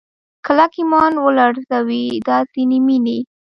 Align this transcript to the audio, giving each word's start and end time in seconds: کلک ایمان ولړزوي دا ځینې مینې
کلک 0.45 0.71
ایمان 0.79 1.13
ولړزوي 1.23 2.05
دا 2.27 2.37
ځینې 2.53 2.79
مینې 2.85 3.19